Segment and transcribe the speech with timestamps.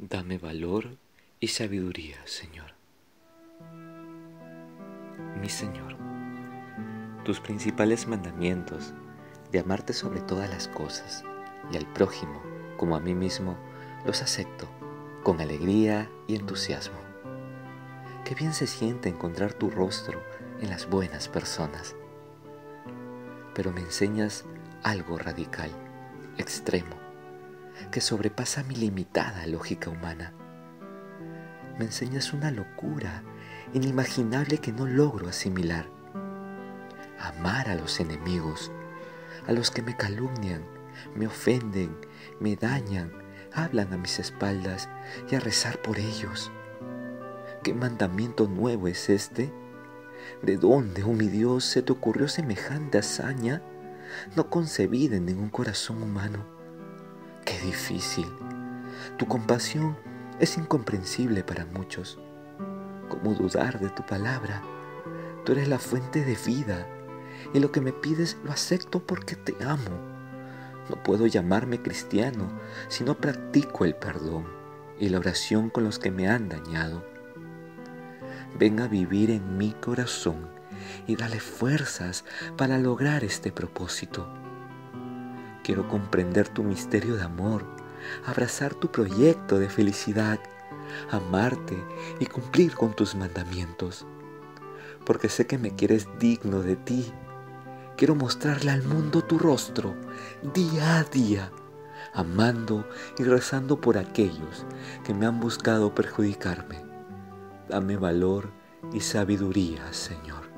[0.00, 0.96] Dame valor
[1.40, 2.72] y sabiduría, Señor.
[5.40, 5.96] Mi Señor,
[7.24, 8.94] tus principales mandamientos
[9.50, 11.24] de amarte sobre todas las cosas
[11.72, 12.40] y al prójimo
[12.76, 13.56] como a mí mismo,
[14.06, 14.68] los acepto
[15.24, 17.00] con alegría y entusiasmo.
[18.24, 20.22] Qué bien se siente encontrar tu rostro
[20.60, 21.96] en las buenas personas.
[23.52, 24.44] Pero me enseñas
[24.84, 25.72] algo radical,
[26.36, 27.07] extremo
[27.90, 30.32] que sobrepasa mi limitada lógica humana.
[31.78, 33.22] Me enseñas una locura
[33.72, 35.88] inimaginable que no logro asimilar.
[37.18, 38.70] Amar a los enemigos,
[39.46, 40.62] a los que me calumnian,
[41.14, 41.96] me ofenden,
[42.40, 43.12] me dañan,
[43.52, 44.88] hablan a mis espaldas
[45.30, 46.50] y a rezar por ellos.
[47.62, 49.52] ¿Qué mandamiento nuevo es este?
[50.42, 53.62] ¿De dónde, oh mi Dios, se te ocurrió semejante hazaña,
[54.36, 56.57] no concebida en ningún corazón humano?
[57.48, 58.26] Qué difícil.
[59.16, 59.96] Tu compasión
[60.38, 62.18] es incomprensible para muchos.
[63.08, 64.62] ¿Cómo dudar de tu palabra?
[65.46, 66.86] Tú eres la fuente de vida
[67.54, 69.98] y lo que me pides lo acepto porque te amo.
[70.90, 72.52] No puedo llamarme cristiano
[72.88, 74.46] si no practico el perdón
[75.00, 77.02] y la oración con los que me han dañado.
[78.58, 80.50] Ven a vivir en mi corazón
[81.06, 82.26] y dale fuerzas
[82.58, 84.28] para lograr este propósito.
[85.68, 87.62] Quiero comprender tu misterio de amor,
[88.24, 90.40] abrazar tu proyecto de felicidad,
[91.10, 91.76] amarte
[92.18, 94.06] y cumplir con tus mandamientos.
[95.04, 97.12] Porque sé que me quieres digno de ti.
[97.98, 99.94] Quiero mostrarle al mundo tu rostro
[100.54, 101.52] día a día,
[102.14, 104.64] amando y rezando por aquellos
[105.04, 106.82] que me han buscado perjudicarme.
[107.68, 108.52] Dame valor
[108.94, 110.57] y sabiduría, Señor.